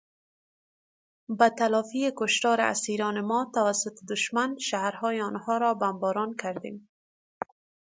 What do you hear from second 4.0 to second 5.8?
دشمن، شهرهای آنها را